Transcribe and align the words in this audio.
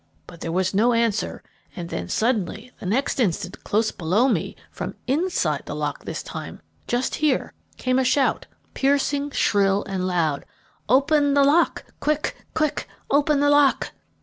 but 0.25 0.41
there 0.41 0.51
was 0.51 0.73
no 0.73 0.93
answer; 0.93 1.43
and 1.75 1.89
then 1.89 2.09
suddenly, 2.09 2.71
the 2.79 2.87
next 2.87 3.19
instant, 3.19 3.63
close 3.63 3.91
below 3.91 4.27
me, 4.27 4.55
from 4.71 4.95
inside 5.05 5.61
the 5.67 5.75
lock 5.75 6.05
this 6.05 6.23
time, 6.23 6.59
just 6.87 7.13
here, 7.13 7.53
came 7.77 7.99
a 7.99 8.03
shout, 8.03 8.47
piercing, 8.73 9.29
shrill, 9.29 9.83
and 9.83 10.07
loud, 10.07 10.43
'Open 10.89 11.35
the 11.35 11.43
lock, 11.43 11.85
quick, 11.99 12.35
quick! 12.55 12.87
Open 13.11 13.41
the 13.41 13.49
lock!' 13.51 13.91